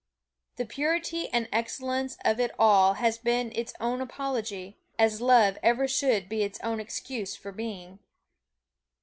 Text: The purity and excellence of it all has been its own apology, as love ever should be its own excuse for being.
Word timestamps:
The 0.55 0.65
purity 0.65 1.29
and 1.29 1.47
excellence 1.51 2.17
of 2.25 2.39
it 2.39 2.49
all 2.57 2.95
has 2.95 3.19
been 3.19 3.51
its 3.55 3.75
own 3.79 4.01
apology, 4.01 4.79
as 4.97 5.21
love 5.21 5.59
ever 5.61 5.87
should 5.87 6.27
be 6.27 6.41
its 6.41 6.59
own 6.61 6.79
excuse 6.79 7.35
for 7.35 7.51
being. 7.51 7.99